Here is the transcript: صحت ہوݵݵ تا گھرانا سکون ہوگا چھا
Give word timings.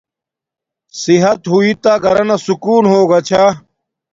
صحت 1.01 1.39
ہوݵݵ 1.51 1.71
تا 1.83 1.93
گھرانا 2.03 2.35
سکون 2.45 2.83
ہوگا 2.91 3.19
چھا 3.27 3.43